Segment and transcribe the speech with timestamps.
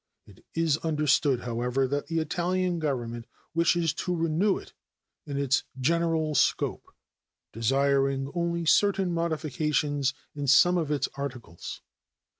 [0.25, 4.73] It is understood, however, that the Italian Government wishes to renew it
[5.27, 6.91] in its general scope,
[7.53, 11.83] desiring only certain modifications in some of its articles.